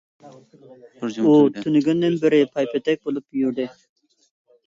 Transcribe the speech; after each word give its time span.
ئۇ 1.23 1.33
تۈنۈگۈندىن 1.57 2.17
بېرى 2.23 2.39
پايپېتەك 2.55 3.03
بولۇپ 3.09 3.41
يۈردى. 3.43 3.67